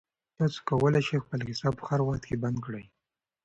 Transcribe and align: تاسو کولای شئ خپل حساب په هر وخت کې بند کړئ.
تاسو 0.37 0.59
کولای 0.69 1.03
شئ 1.07 1.17
خپل 1.25 1.39
حساب 1.51 1.73
په 1.77 1.83
هر 1.89 1.99
وخت 2.03 2.23
کې 2.27 2.41
بند 2.43 2.57
کړئ. 2.65 2.85